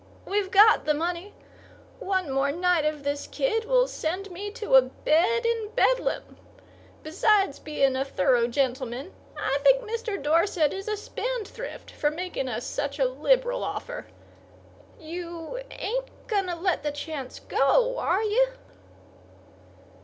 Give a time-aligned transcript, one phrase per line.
[0.25, 1.35] We've got the money.
[1.99, 6.37] One more night of this kid will send me to a bed in Bedlam.
[7.03, 10.19] Besides being a thorough gentleman, I think Mr.
[10.19, 14.07] Dorset is a spendthrift for making us such a liberal offer.
[14.99, 18.53] You ain't going to let the chance go, are you?"